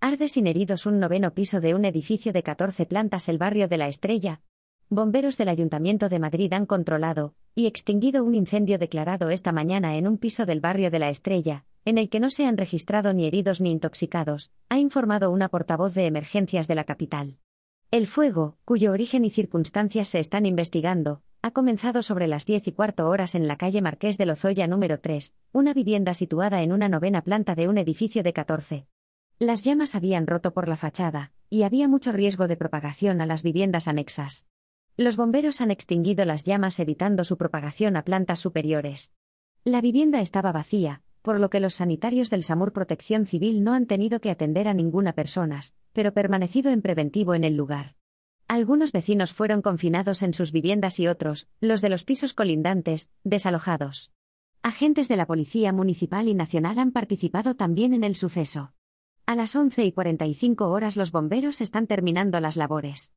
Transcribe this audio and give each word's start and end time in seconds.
Arde 0.00 0.28
sin 0.28 0.46
heridos 0.46 0.86
un 0.86 1.00
noveno 1.00 1.34
piso 1.34 1.60
de 1.60 1.74
un 1.74 1.84
edificio 1.84 2.32
de 2.32 2.44
14 2.44 2.86
plantas 2.86 3.28
el 3.28 3.36
barrio 3.36 3.66
de 3.66 3.78
La 3.78 3.88
Estrella. 3.88 4.42
Bomberos 4.88 5.36
del 5.36 5.48
Ayuntamiento 5.48 6.08
de 6.08 6.20
Madrid 6.20 6.52
han 6.52 6.66
controlado 6.66 7.34
y 7.56 7.66
extinguido 7.66 8.22
un 8.22 8.36
incendio 8.36 8.78
declarado 8.78 9.30
esta 9.30 9.50
mañana 9.50 9.96
en 9.96 10.06
un 10.06 10.16
piso 10.16 10.46
del 10.46 10.60
barrio 10.60 10.92
de 10.92 11.00
La 11.00 11.08
Estrella, 11.08 11.64
en 11.84 11.98
el 11.98 12.10
que 12.10 12.20
no 12.20 12.30
se 12.30 12.46
han 12.46 12.58
registrado 12.58 13.12
ni 13.12 13.26
heridos 13.26 13.60
ni 13.60 13.72
intoxicados, 13.72 14.52
ha 14.68 14.78
informado 14.78 15.32
una 15.32 15.48
portavoz 15.48 15.94
de 15.94 16.06
emergencias 16.06 16.68
de 16.68 16.76
la 16.76 16.84
capital. 16.84 17.38
El 17.90 18.06
fuego, 18.06 18.56
cuyo 18.64 18.92
origen 18.92 19.24
y 19.24 19.30
circunstancias 19.30 20.06
se 20.06 20.20
están 20.20 20.46
investigando, 20.46 21.22
ha 21.42 21.50
comenzado 21.50 22.04
sobre 22.04 22.28
las 22.28 22.46
10 22.46 22.68
y 22.68 22.72
cuarto 22.72 23.08
horas 23.08 23.34
en 23.34 23.48
la 23.48 23.56
calle 23.56 23.82
Marqués 23.82 24.16
de 24.16 24.26
Lozoya 24.26 24.68
número 24.68 25.00
3, 25.00 25.34
una 25.50 25.74
vivienda 25.74 26.14
situada 26.14 26.62
en 26.62 26.70
una 26.70 26.88
novena 26.88 27.22
planta 27.22 27.56
de 27.56 27.66
un 27.66 27.78
edificio 27.78 28.22
de 28.22 28.32
14 28.32 28.86
las 29.38 29.62
llamas 29.62 29.94
habían 29.94 30.26
roto 30.26 30.52
por 30.52 30.68
la 30.68 30.76
fachada, 30.76 31.32
y 31.48 31.62
había 31.62 31.86
mucho 31.86 32.10
riesgo 32.12 32.48
de 32.48 32.56
propagación 32.56 33.20
a 33.20 33.26
las 33.26 33.42
viviendas 33.42 33.86
anexas. 33.86 34.46
Los 34.96 35.16
bomberos 35.16 35.60
han 35.60 35.70
extinguido 35.70 36.24
las 36.24 36.42
llamas 36.42 36.80
evitando 36.80 37.22
su 37.22 37.36
propagación 37.36 37.96
a 37.96 38.04
plantas 38.04 38.40
superiores. 38.40 39.12
La 39.64 39.80
vivienda 39.80 40.20
estaba 40.20 40.50
vacía, 40.50 41.02
por 41.22 41.38
lo 41.38 41.50
que 41.50 41.60
los 41.60 41.74
sanitarios 41.74 42.30
del 42.30 42.42
SAMUR 42.42 42.72
Protección 42.72 43.26
Civil 43.26 43.62
no 43.62 43.74
han 43.74 43.86
tenido 43.86 44.20
que 44.20 44.30
atender 44.30 44.66
a 44.66 44.74
ninguna 44.74 45.12
persona, 45.12 45.60
pero 45.92 46.12
permanecido 46.12 46.72
en 46.72 46.82
preventivo 46.82 47.34
en 47.34 47.44
el 47.44 47.54
lugar. 47.54 47.94
Algunos 48.48 48.90
vecinos 48.90 49.32
fueron 49.32 49.62
confinados 49.62 50.22
en 50.22 50.34
sus 50.34 50.50
viviendas 50.50 50.98
y 50.98 51.06
otros, 51.06 51.48
los 51.60 51.80
de 51.80 51.90
los 51.90 52.02
pisos 52.02 52.34
colindantes, 52.34 53.10
desalojados. 53.22 54.10
Agentes 54.62 55.06
de 55.06 55.16
la 55.16 55.26
Policía 55.26 55.72
Municipal 55.72 56.26
y 56.26 56.34
Nacional 56.34 56.78
han 56.80 56.90
participado 56.90 57.54
también 57.54 57.94
en 57.94 58.02
el 58.02 58.16
suceso. 58.16 58.72
A 59.28 59.34
las 59.34 59.54
11 59.54 59.84
y 59.84 59.92
45 59.92 60.70
horas 60.70 60.96
los 60.96 61.12
bomberos 61.12 61.60
están 61.60 61.86
terminando 61.86 62.40
las 62.40 62.56
labores. 62.56 63.06